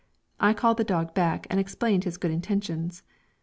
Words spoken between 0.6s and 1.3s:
the dog